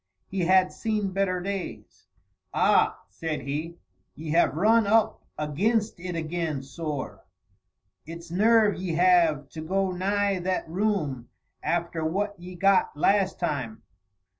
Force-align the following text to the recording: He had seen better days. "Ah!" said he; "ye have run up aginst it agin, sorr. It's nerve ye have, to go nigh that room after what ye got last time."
He 0.29 0.39
had 0.45 0.71
seen 0.73 1.11
better 1.11 1.39
days. 1.41 2.07
"Ah!" 2.55 3.03
said 3.11 3.41
he; 3.41 3.77
"ye 4.15 4.31
have 4.31 4.55
run 4.55 4.87
up 4.87 5.21
aginst 5.37 5.99
it 5.99 6.15
agin, 6.15 6.63
sorr. 6.63 7.23
It's 8.07 8.31
nerve 8.31 8.77
ye 8.77 8.95
have, 8.95 9.47
to 9.49 9.61
go 9.61 9.91
nigh 9.91 10.39
that 10.39 10.67
room 10.67 11.29
after 11.61 12.03
what 12.03 12.33
ye 12.39 12.55
got 12.55 12.97
last 12.97 13.39
time." 13.39 13.83